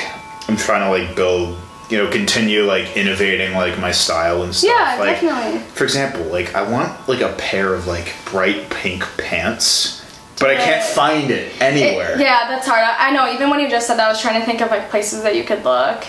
[0.48, 1.58] I'm trying to like build,
[1.90, 4.70] you know, continue like innovating like my style and stuff.
[4.76, 5.60] Yeah, like, definitely.
[5.74, 10.02] For example, like I want like a pair of like bright pink pants,
[10.40, 12.18] but I can't find it It- anywhere.
[12.18, 12.80] yeah, that's hard.
[12.82, 13.32] I, I know.
[13.32, 15.36] Even when you just said that, I was trying to think of like places that
[15.36, 16.04] you could look.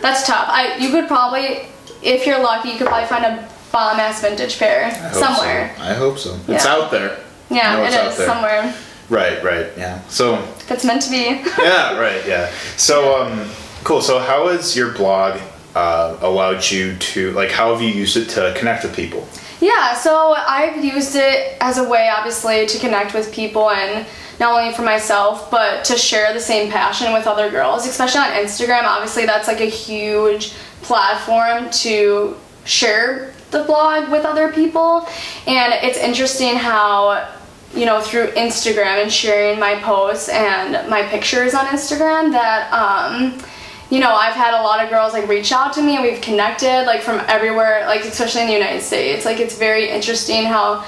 [0.00, 0.46] That's tough.
[0.48, 1.66] I you could probably,
[2.02, 5.74] if you're lucky, you could probably find a bomb ass vintage pair somewhere.
[5.76, 5.82] So.
[5.82, 6.38] I hope so.
[6.48, 7.18] It's out there.
[7.50, 8.26] Yeah, out there.
[8.26, 8.74] somewhere.
[9.10, 10.02] Right, right, yeah.
[10.08, 11.42] So If it's meant to be.
[11.58, 12.50] yeah, right, yeah.
[12.76, 13.48] So, um,
[13.88, 14.02] cool.
[14.02, 15.40] So, how has your blog
[15.74, 19.26] uh, allowed you to, like, how have you used it to connect with people?
[19.62, 24.06] Yeah, so I've used it as a way, obviously, to connect with people and
[24.38, 28.30] not only for myself, but to share the same passion with other girls, especially on
[28.32, 28.82] Instagram.
[28.84, 35.08] Obviously, that's like a huge platform to share the blog with other people.
[35.46, 37.26] And it's interesting how,
[37.74, 43.42] you know, through Instagram and sharing my posts and my pictures on Instagram, that, um,
[43.90, 46.20] you know, I've had a lot of girls like reach out to me and we've
[46.20, 49.24] connected like from everywhere, like especially in the United States.
[49.24, 50.84] Like it's very interesting how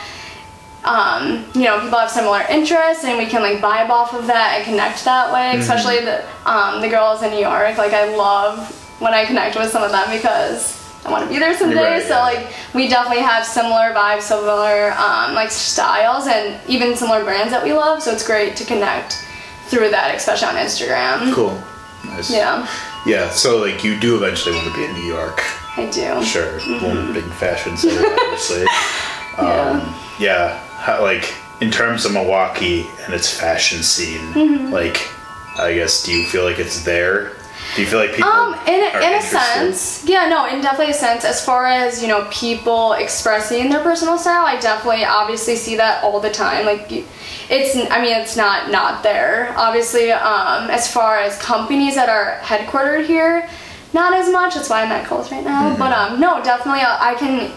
[0.85, 4.55] um, you know, people have similar interests and we can like vibe off of that
[4.57, 7.77] and connect that way, especially the um, the girls in New York.
[7.77, 11.39] Like I love when I connect with some of them because I want to be
[11.39, 11.99] there someday.
[11.99, 12.23] Right, so yeah.
[12.23, 17.63] like we definitely have similar vibes, similar um, like styles and even similar brands that
[17.63, 18.03] we love.
[18.03, 19.25] So it's great to connect
[19.67, 21.35] through that, especially on Instagram.
[21.35, 21.63] Cool.
[22.05, 22.31] Nice.
[22.31, 22.67] Yeah,
[23.07, 25.43] Yeah, so, like, you do eventually want to be in New York.
[25.77, 26.23] I do.
[26.25, 26.59] Sure.
[26.87, 28.65] One big fashion city, obviously.
[29.39, 29.71] Yeah.
[29.71, 30.59] Um, yeah.
[30.77, 34.71] How, like, in terms of Milwaukee and its fashion scene, Mm-hmm.
[34.71, 35.09] like,
[35.59, 37.33] I guess, do you feel like it's there?
[37.77, 40.91] Do you feel like people Um, in, are in a sense, yeah, no, in definitely
[40.91, 41.25] a sense.
[41.25, 46.03] As far as you know, people expressing their personal style, I definitely obviously see that
[46.03, 46.67] all the time.
[46.67, 46.91] Like,
[47.49, 49.55] it's, I mean, it's not not there.
[49.57, 53.49] Obviously, um, as far as companies that are headquartered here,
[53.93, 54.55] not as much.
[54.55, 55.77] That's why I'm at Kohl's right now.
[55.77, 57.53] But um, no, definitely, uh, I can.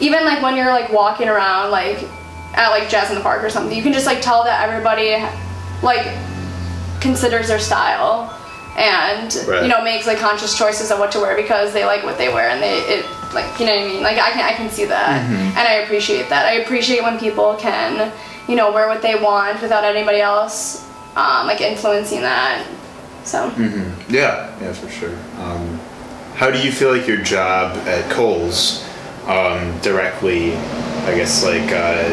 [0.00, 2.02] Even like when you're like walking around, like
[2.54, 5.24] at like Jazz in the Park or something, you can just like tell that everybody,
[5.82, 6.06] like
[7.00, 8.34] considers their style
[8.76, 9.62] and Right.
[9.62, 12.28] you know makes like conscious choices of what to wear because they like what they
[12.32, 14.02] wear and they it like you know what I mean?
[14.02, 15.22] Like I can I can see that.
[15.22, 15.58] Mm-hmm.
[15.58, 16.46] and I appreciate that.
[16.46, 18.12] I appreciate when people can
[18.48, 20.84] you know wear what they want without anybody else
[21.16, 22.66] um, like influencing that.
[23.24, 23.46] So.
[24.08, 25.16] Yeah, yeah, for sure.
[25.38, 25.78] Um,
[26.34, 28.84] how do you feel like your job at Kohl's
[29.26, 32.10] um, directly, I guess, like uh,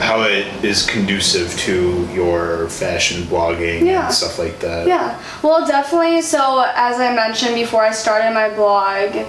[0.00, 4.06] how it is conducive to your fashion blogging Yeah.
[4.06, 4.86] and stuff like that?
[4.86, 6.20] Yeah, well, definitely.
[6.22, 9.26] So, as I mentioned before, I started my blog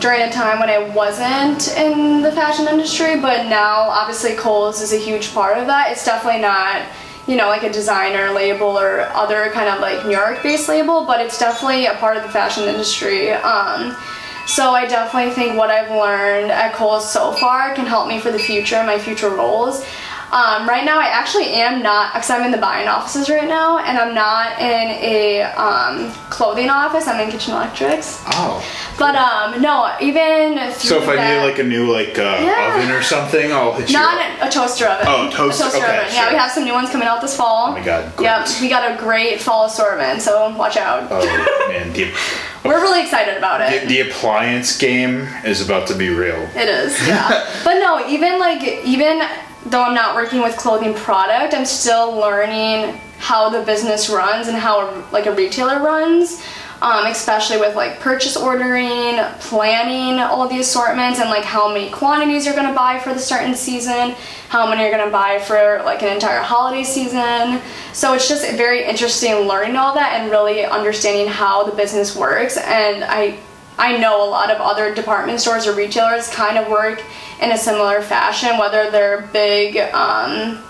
[0.00, 4.92] during a time when I wasn't in the fashion industry, but now obviously Kohl's is
[4.92, 5.92] a huge part of that.
[5.92, 6.82] It's definitely not,
[7.28, 11.04] you know, like a designer label or other kind of like New York based label,
[11.04, 13.30] but it's definitely a part of the fashion industry.
[13.30, 13.96] Um,
[14.46, 18.30] so I definitely think what I've learned at Kohl's so far can help me for
[18.30, 19.84] the future, my future roles.
[20.32, 23.78] Um, right now, I actually am not, because I'm in the buying offices right now,
[23.78, 27.06] and I'm not in a um, clothing office.
[27.06, 28.22] I'm in kitchen electrics.
[28.28, 28.64] Oh.
[28.98, 32.74] But um, no, even So if I need like a new like uh, Yeah.
[32.78, 33.98] oven or something, I'll hit you.
[33.98, 34.42] not up.
[34.44, 35.06] a, a toaster oven.
[35.06, 36.14] Oh, toaster- A toaster okay, oven.
[36.14, 37.68] Yeah, we have some new ones coming out this fall.
[37.68, 38.24] Oh my God, great.
[38.26, 41.08] Yep, we got a great fall assortment, so watch out.
[41.10, 42.10] Oh man, the,
[42.64, 43.82] We're really excited about it.
[43.82, 46.40] the the appliance game is about to be real.
[46.54, 47.28] It is, yeah.
[47.64, 49.20] but no, even like even
[49.66, 54.56] though I'm not working with clothing product, I'm still learning how the business runs and
[54.56, 56.42] how like a retailer runs.
[56.80, 62.44] Um, especially with like purchase ordering, planning all the assortments, and like how many quantities
[62.44, 64.16] you're gonna buy for the certain season,
[64.48, 67.60] how many you're gonna buy for like an entire holiday season.
[67.92, 72.56] So it's just very interesting learning all that and really understanding how the business works.
[72.56, 73.38] And I
[73.78, 77.00] I know a lot of other department stores or retailers kind of work
[77.42, 80.62] in a similar fashion, whether they're big, um,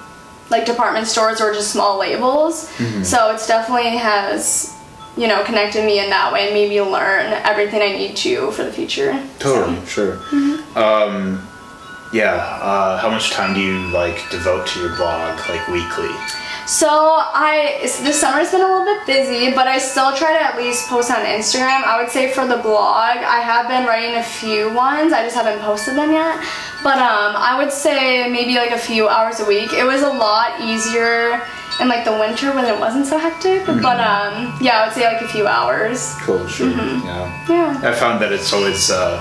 [0.50, 2.68] like department stores or just small labels.
[3.06, 4.74] So it's definitely has,
[5.16, 8.50] you know, connected me in that way and made me learn everything I need to
[8.52, 9.22] for the future.
[9.38, 10.16] Totally, sure.
[10.16, 10.78] Mm-hmm.
[10.78, 11.48] Um,
[12.12, 12.34] yeah.
[12.60, 16.10] Uh, how much time do you like devote to your blog, like weekly?
[16.66, 20.56] So I this summer's been a little bit busy, but I still try to at
[20.56, 21.82] least post on Instagram.
[21.84, 25.12] I would say for the blog, I have been writing a few ones.
[25.12, 26.38] I just haven't posted them yet.
[26.82, 29.72] But um, I would say maybe like a few hours a week.
[29.72, 31.40] It was a lot easier
[31.80, 33.66] in like the winter when it wasn't so hectic.
[33.66, 36.14] But um, yeah, I would say like a few hours.
[36.20, 36.68] Cool, sure.
[36.70, 37.06] Mm-hmm.
[37.06, 37.80] Yeah.
[37.82, 37.90] Yeah.
[37.90, 39.18] I found that it's always uh,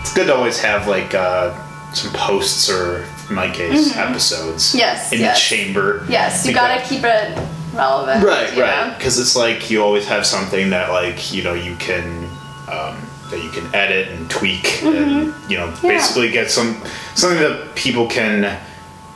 [0.00, 1.52] it's good to always have like uh,
[1.92, 4.68] some posts or in my case episodes.
[4.70, 4.78] Mm-hmm.
[4.78, 5.36] Yes, In yes.
[5.36, 6.06] the chamber.
[6.08, 7.38] Yes, you gotta keep it
[7.74, 8.24] relevant.
[8.24, 8.96] Right, right.
[8.96, 12.24] Because it's like you always have something that like you know you can
[12.68, 12.96] um,
[13.30, 15.86] that you can edit and tweak and you know Mm-hmm.
[15.86, 15.92] Yeah.
[15.92, 16.82] basically get some
[17.14, 18.44] something that people can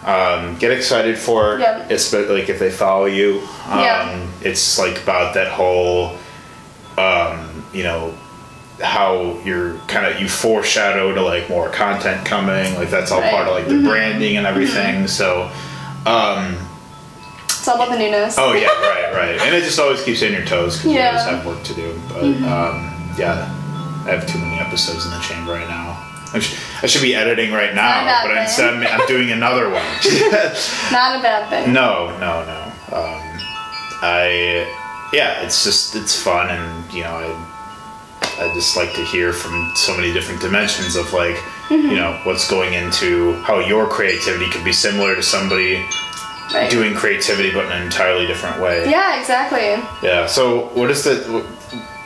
[0.04, 1.58] um, get excited for.
[1.58, 1.90] Yep.
[1.90, 3.40] Especially like if they follow you.
[3.66, 4.28] Um, Yeah.
[4.42, 6.18] It's like about that whole
[6.98, 8.14] um, you know
[8.80, 13.30] how you're kind of you foreshadow to like more content coming like that's all Right.
[13.30, 15.50] part of like the branding and everything so
[16.06, 16.56] um
[17.46, 18.34] It's all about the newness.
[18.38, 19.40] Oh yeah, right, right.
[19.40, 21.12] And it just always keeps you on your toes because Yeah.
[21.12, 22.00] you always have work to do.
[22.08, 23.46] But um, yeah,
[24.04, 25.96] I have too many episodes in the chamber right now.
[26.34, 29.06] I, sh- I should be editing right now, Not a bad but instead I'm, I'm
[29.06, 29.84] doing another one.
[30.90, 31.72] Not a bad thing.
[31.72, 32.96] no, no, no.
[32.96, 33.20] Um,
[34.02, 34.66] I
[35.12, 37.28] yeah, it's just it's fun, and you know I
[38.38, 41.36] I just like to hear from so many different dimensions of like
[41.68, 41.88] Mm-hmm.
[41.90, 45.82] you know what's going into how your creativity could be similar to somebody
[46.52, 46.70] Right.
[46.70, 48.84] doing creativity but in an entirely different way.
[48.90, 49.70] Yeah, exactly.
[50.06, 50.26] Yeah.
[50.26, 51.46] So, what is the what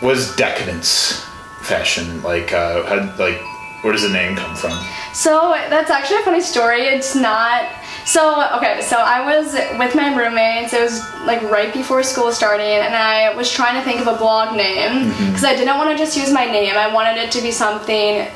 [0.03, 1.25] was decadence
[1.63, 2.53] fashion like?
[2.53, 3.41] Uh, how like
[3.83, 4.79] where does the name come from?
[5.15, 6.83] So that's actually a funny story.
[6.83, 7.65] It's not.
[8.07, 10.73] So okay, so I was with my roommates.
[10.73, 14.17] It was like right before school starting, and I was trying to think of a
[14.17, 16.77] blog name because I didn't want to just use my name.
[16.77, 18.29] I wanted it to be something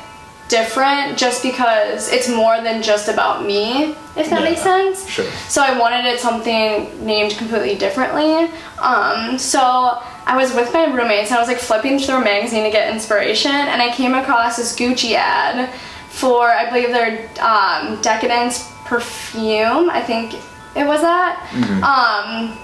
[0.49, 3.95] different, just because it's more than just about me.
[4.17, 5.07] If that Yeah, makes sense.
[5.07, 5.23] sure.
[5.47, 8.51] So I wanted it something named completely differently.
[8.77, 9.61] Um, so
[10.25, 12.91] I was with my roommates and I was like flipping through a magazine to get
[12.91, 15.69] inspiration, and I came across this Gucci ad
[16.11, 19.89] for I believe their um, decadence perfume.
[19.89, 20.35] I think
[20.75, 21.35] it was at.
[21.81, 22.57] Um,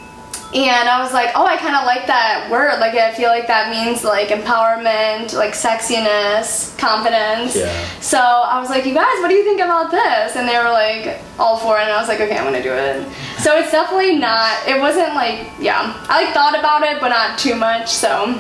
[0.55, 2.79] and I was like, oh, I kind of like that word.
[2.79, 7.55] Like, I feel like that means like empowerment, like sexiness, confidence.
[7.55, 7.67] Yeah.
[7.99, 10.37] So I was like, you guys, what do you think about this?
[10.37, 11.83] And they were like, all for it.
[11.83, 13.05] And I was like, okay, I'm gonna do it.
[13.39, 14.65] So it's definitely not.
[14.67, 15.93] It wasn't like, yeah.
[16.07, 17.91] I like thought about it, but not too much.
[17.91, 18.39] So,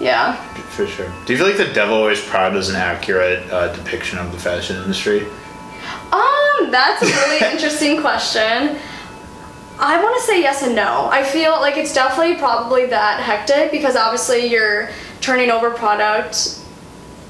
[0.00, 0.36] yeah.
[0.70, 1.12] For sure.
[1.26, 4.38] Do you feel like the Devil Wears Prada is an accurate uh, depiction of the
[4.38, 5.26] fashion industry?
[6.12, 8.78] Um, that's a really interesting question.
[9.80, 11.08] I want to say yes and no.
[11.10, 16.60] I feel like it's definitely probably that hectic because obviously you're turning over product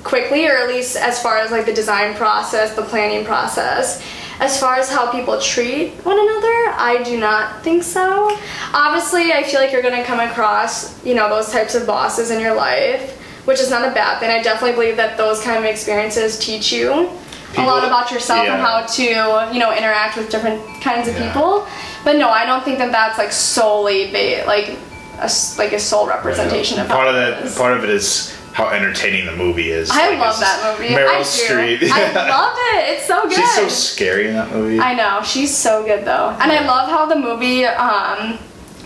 [0.03, 4.03] quickly, or at least as far as like the design process, the planning process.
[4.41, 8.37] As far as how people treat one another, I do not think so.
[8.73, 12.39] Obviously, I feel like you're gonna come across, you know, those types of bosses in
[12.41, 14.31] your life, which is not a bad thing.
[14.31, 17.11] I definitely believe that those kind of experiences teach you
[17.57, 21.33] a lot about yourself and how to, you know, interact with different kinds of Yeah.
[21.33, 21.67] people.
[22.05, 24.77] But no, I don't think that that's like solely ba- like
[25.21, 29.25] a, like a sole representation of part of it Part of it is how entertaining
[29.25, 29.89] the movie is.
[29.89, 30.93] I Like, love that movie.
[30.93, 31.21] Meryl I.
[31.23, 31.89] Streep.
[31.93, 32.99] I love it.
[32.99, 33.35] It's so good.
[33.37, 34.81] She's so scary in that movie.
[34.81, 38.37] I know she's so good though, and I love how the movie, um,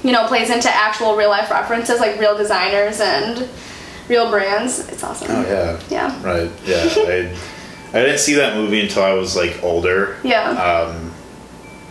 [0.04, 3.48] you know, plays into actual real life references like real designers and
[4.10, 4.90] real brands.
[4.90, 5.28] It's awesome.
[5.30, 5.80] oh yeah.
[5.88, 6.22] Yeah.
[6.22, 6.50] Right.
[6.66, 6.84] Yeah.
[7.94, 10.18] I, I didn't see that movie until I was like older.
[10.22, 10.50] Yeah.
[10.50, 11.14] Um,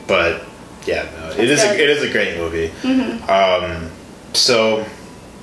[0.06, 0.44] but
[0.86, 2.68] yeah, no, it is a, it is a great movie.
[2.84, 3.28] Mm-hmm.
[3.28, 3.90] Um,
[4.34, 4.86] so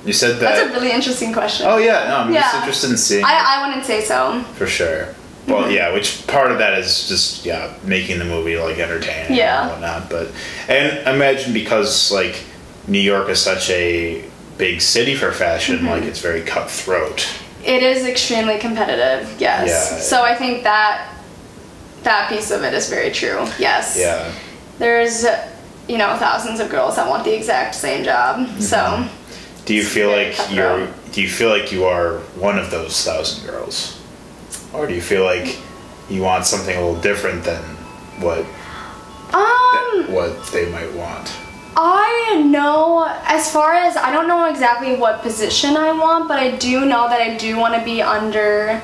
[0.05, 0.55] you said that.
[0.55, 1.67] That's a really interesting question.
[1.69, 3.25] oh yeah, no, I'm just interested in seeing.
[3.25, 4.41] I, I wouldn't say so.
[4.55, 5.13] For sure.
[5.47, 5.71] Well, Mm-hmm.
[5.71, 9.61] yeah, which part of that is just yeah making the movie like entertaining Yeah.
[9.63, 10.09] and whatnot.
[10.09, 10.31] But
[10.67, 12.43] and imagine because like
[12.87, 14.23] New York is such a
[14.57, 15.87] big city for fashion, Mm-hmm.
[15.87, 17.27] like it's very cutthroat.
[17.65, 19.35] It is extremely competitive.
[19.39, 19.67] Yes.
[19.69, 19.99] Yeah.
[19.99, 21.13] So I think that
[22.03, 23.45] that piece of it is very true.
[23.59, 23.97] Yes.
[23.99, 24.31] Yeah.
[24.77, 25.25] There's,
[25.89, 28.47] you know, thousands of girls that want the exact same job.
[28.47, 28.59] Mm-hmm.
[28.61, 29.07] So.
[29.69, 30.87] Do you feel like you're?
[31.11, 34.01] Do you feel like you are one of those thousand girls,
[34.73, 35.59] or do you feel like
[36.09, 37.61] you want something a little different than
[38.19, 38.39] what
[39.31, 40.11] Um.
[40.11, 41.31] what they might want?
[41.77, 46.55] I know, as far as I don't know exactly what position I want, but I
[46.55, 48.81] do know that I do want to be under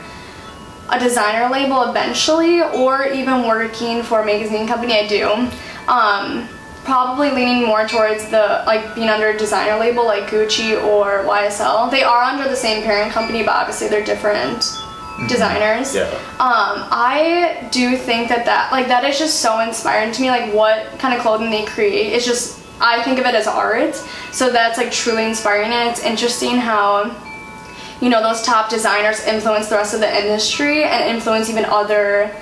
[0.92, 4.94] a designer label eventually, or even working for a magazine company.
[4.94, 5.50] I do.
[5.88, 6.48] Um,
[6.86, 11.92] probably leaning more towards the like being under a designer label like Gucci or YSL.
[11.92, 14.64] They are under the same parent company, but obviously they're different
[15.28, 15.96] designers.
[15.96, 16.04] Yeah.
[16.40, 20.30] Um, I do think that that like that is just so inspiring to me.
[20.30, 22.14] Like what kind of clothing they create.
[22.14, 23.96] It's just I think of it as art.
[24.32, 27.16] So that's like truly inspiring, and it's interesting how
[28.00, 32.36] you know those top designers influence the rest of the industry and influence even other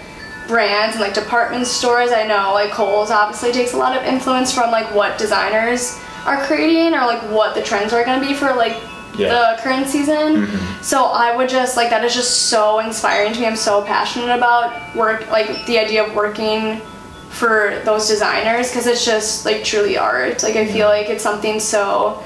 [0.47, 2.11] brands and like department stores.
[2.11, 6.43] I know like Kohl's obviously takes a lot of influence from like what designers are
[6.45, 8.75] creating or like what the trends are going to be for like
[9.17, 9.29] Yeah.
[9.55, 10.45] the current season.
[10.47, 10.81] Mm-hmm.
[10.81, 13.45] So I would just like that is just so inspiring to me.
[13.45, 16.81] I'm so passionate about work like the idea of working
[17.29, 20.43] for those designers because it's just like truly art.
[20.43, 22.21] Like I feel like it's something so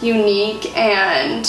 [0.00, 1.46] unique and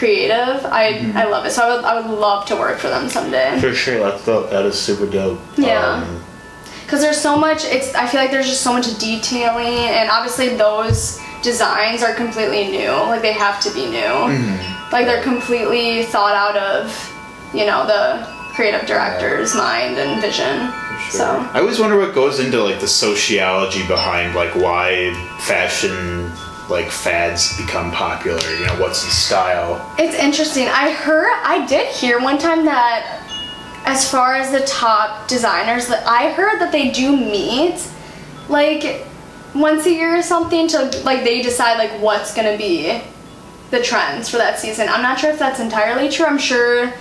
[0.00, 0.64] creative.
[0.82, 0.84] I
[1.14, 1.52] I love it.
[1.52, 3.60] So I would I would love to work for them someday.
[3.60, 4.48] For sure, that's dope.
[4.50, 5.38] That is super dope.
[5.56, 6.02] Yeah.
[6.02, 6.24] Um,
[6.84, 7.60] Because there's so much.
[7.76, 12.64] It's I feel like there's just so much detailing, and obviously those designs are completely
[12.78, 12.90] new.
[13.12, 14.14] Like they have to be new.
[14.94, 16.82] Like they're completely thought out of,
[17.54, 20.54] you know, the creative director's mind and vision.
[21.10, 25.14] So I always wonder what goes into like the sociology behind like why
[25.50, 25.94] fashion
[26.70, 28.40] like fads become popular.
[28.50, 29.94] You know, what's the style?
[29.98, 30.68] it's interesting.
[30.68, 33.26] I heard, I did hear one time that
[33.84, 37.86] as far as the top designers, that I heard that they do meet
[38.48, 39.04] like
[39.54, 43.00] once a year or something to like they decide like what's gonna be
[43.70, 44.88] the trends for that season.
[44.88, 46.26] I'm not sure if that's entirely true.
[46.26, 46.92] I'm sure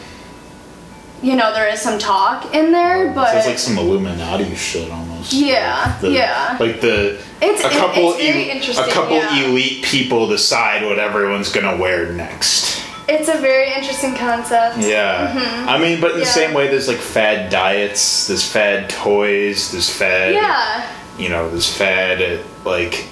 [1.21, 5.34] you know there is some talk in there, but It's like some Illuminati shit almost.
[5.34, 6.58] Yeah, The- yeah.
[6.60, 9.45] Like the It's- a couple it's very e- a interesting, couple yeah.
[9.45, 12.83] elite people decide what everyone's gonna wear next.
[13.08, 14.77] it's a very interesting concept.
[14.77, 15.65] Yeah.
[15.67, 16.33] I mean, but in the Mm-hmm.
[16.39, 20.33] Same way, there's like fad diets, there's fad toys, there's fad.
[20.33, 20.85] Yeah.
[21.17, 23.06] You know, there's fad like.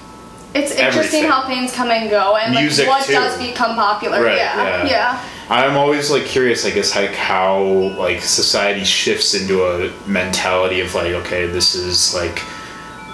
[0.53, 1.23] It's interesting Everything.
[1.29, 3.13] how things come and go and like Music, what too.
[3.13, 4.23] does become popular.
[4.23, 4.83] Right, yeah.
[4.83, 4.89] yeah.
[4.89, 5.21] yeah.
[5.49, 7.61] I'm always like curious, I guess, like how
[7.97, 12.39] like society shifts into a mentality of like, okay, this is like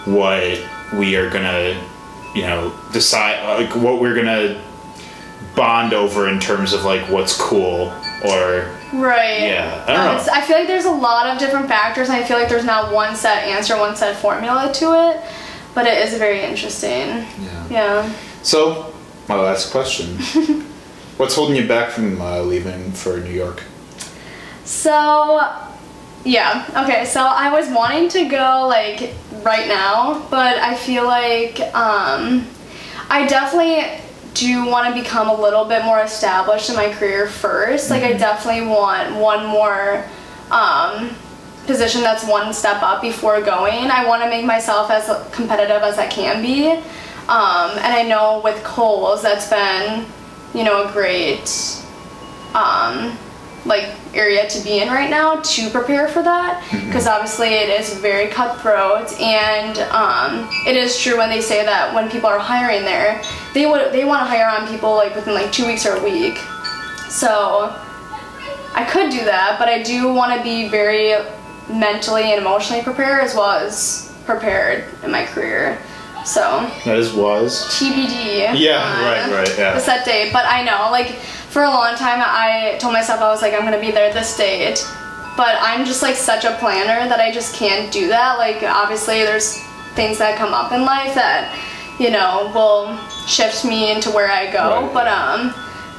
[0.06, 0.60] what
[0.94, 1.80] we are gonna,
[2.34, 4.60] you know, decide, like what we're gonna
[5.56, 7.94] bond over in terms of like what's cool
[8.26, 9.42] or Right.
[9.42, 10.34] Yeah, I don't Um, know.
[10.34, 12.92] I feel like there's a lot of different factors, and I feel like there's not
[12.94, 15.22] one set answer, one set formula to it.
[15.76, 17.08] but it is very interesting.
[17.10, 17.26] Yeah.
[17.72, 18.14] Yeah.
[18.44, 18.94] So,
[19.28, 20.20] my last question.
[21.24, 23.64] What's holding you back from uh, leaving for New York?
[24.66, 25.40] So,
[26.26, 26.66] yeah.
[26.84, 32.46] Okay, so I was wanting to go like right now, but I feel like um,
[33.10, 34.02] I definitely
[34.34, 37.90] do want to become a little bit more established in my career first.
[37.90, 40.04] Like, I definitely want one more
[40.52, 41.16] um,
[41.68, 43.90] position that's one step up before going.
[43.90, 46.68] I want to make myself as competitive as I can be.
[46.70, 50.06] Um, and I know with Kohl's, that's been,
[50.54, 51.50] you know, a great
[52.54, 53.18] um,
[53.66, 56.64] like area to be in right now to prepare for that.
[56.72, 61.94] Because obviously it is very cutthroat and um, it is true when they say that
[61.94, 63.22] when people are hiring there
[63.54, 66.04] they would they want to hire on people like within like two weeks or a
[66.04, 66.38] week.
[67.10, 67.74] So
[68.76, 71.16] I could do that but I do want to be very
[71.70, 75.78] mentally and emotionally prepared as well as prepared in my career
[76.26, 77.66] so That is was.
[77.78, 78.58] TBD.
[78.60, 79.74] Yeah, on right, right, yeah.
[79.74, 81.08] The set date, but I know, like,
[81.54, 84.36] for a long time, I told myself I was like, I'm gonna be there this
[84.38, 84.84] date,
[85.38, 88.38] but I'm just like such a planner that I just can't do that.
[88.38, 89.60] Like, obviously, there's
[89.96, 91.54] things that come up in life that,
[92.00, 92.98] you know, will
[93.28, 94.82] shift me into where I go.
[94.86, 94.94] Right.
[94.94, 95.54] But um,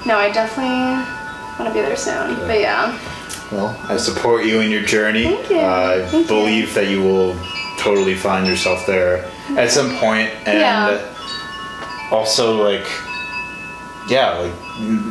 [0.07, 1.05] no, I definitely
[1.59, 2.35] want to be there soon.
[2.47, 2.99] But yeah,
[3.53, 5.25] Well, I support you in your journey.
[5.25, 5.59] Thank you.
[5.61, 6.37] Uh, I Thank you.
[6.37, 7.37] believe that you will
[7.79, 10.99] totally find yourself there at some point, and Yeah.
[12.11, 12.87] also like,
[14.09, 14.53] yeah, like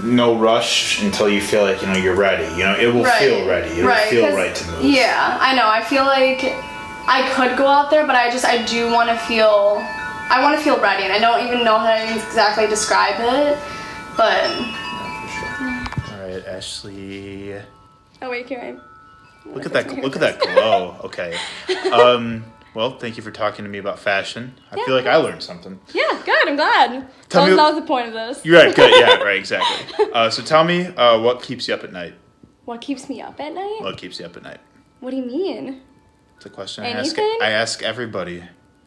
[0.04, 2.46] no rush until you feel like you know you're ready.
[2.56, 3.20] You know, it will right.
[3.20, 3.70] feel ready.
[3.80, 4.84] It'll right, feel 'cause- right to move.
[4.86, 5.68] Yeah, I know.
[5.68, 6.44] I feel like
[7.08, 9.82] I could go out there, but I just I do want to feel.
[10.30, 13.58] I want to feel ready, and I don't even know how to exactly describe it,
[14.18, 14.44] but.
[16.12, 17.56] All right, Ashley.
[18.22, 19.50] Oh wait, can I?
[19.50, 19.92] Look at that!
[20.02, 20.96] Look at that glow.
[21.04, 21.36] Okay.
[21.92, 24.54] Um, well, thank you for talking to me about fashion.
[24.72, 25.80] I feel like I learned something.
[25.94, 26.48] Yeah, good.
[26.50, 27.08] I'm glad.
[27.30, 28.44] Tell that, me- that was the point of this.
[28.46, 28.76] You're right.
[28.76, 28.92] Good.
[29.00, 29.18] Yeah.
[29.24, 29.38] Right.
[29.38, 30.06] Exactly.
[30.14, 32.16] Uh, so tell me, uh, what keeps you up at night?
[32.66, 33.78] What keeps me up at night?
[33.82, 34.60] What keeps you up at night?
[35.00, 35.82] What do you mean?
[36.38, 37.18] It's a question I ask.
[37.18, 37.40] Anything?
[37.42, 38.40] I ask everybody.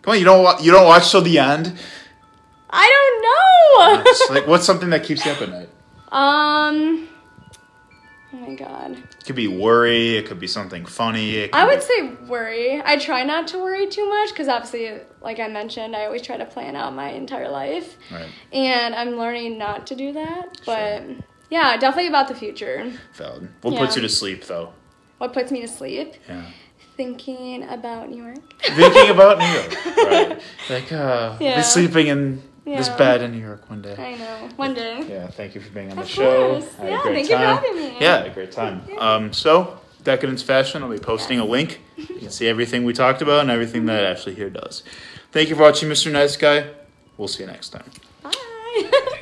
[0.02, 1.72] Come on, you don't wa- you don't watch till the end.
[2.70, 4.34] I don't know.
[4.34, 5.68] Like, what's something that keeps you up at night?
[6.12, 7.08] um.
[8.38, 8.92] Oh my god.
[8.92, 10.16] It could be worry.
[10.16, 11.36] It could be something funny.
[11.36, 12.82] It I would be- say worry.
[12.84, 16.36] I try not to worry too much because obviously, like I mentioned, I always try
[16.36, 17.96] to plan out my entire life.
[18.12, 18.28] Right.
[18.52, 20.60] And I'm learning not to do that.
[20.66, 21.16] But Sure.
[21.50, 22.92] yeah, definitely about the future.
[23.14, 23.48] Valid.
[23.62, 24.72] What puts you to sleep though?
[25.18, 26.14] What puts me to sleep?
[26.28, 26.44] Yeah.
[26.96, 28.38] Thinking about New York.
[28.62, 29.76] Thinking about New York.
[29.96, 30.40] Right.
[30.70, 31.56] Like, uh, Yeah.
[31.56, 32.96] be sleeping in this Yeah.
[32.96, 33.94] bed in New York one day.
[33.96, 34.48] I know.
[34.56, 35.04] One day.
[35.08, 36.50] Yeah, thank you for being on the Of show.
[36.60, 36.66] course.
[36.80, 37.96] I had a Yeah, great thank you for having me.
[38.00, 38.82] Yeah, had a great time.
[38.98, 41.80] Um, so, Decadence Fashion, I'll be posting a link.
[41.96, 44.82] You can see everything we talked about and everything that Ashley here does.
[45.32, 46.10] Thank you for watching, Mr.
[46.12, 46.66] Nice Guy.
[47.16, 47.90] We'll see you next time.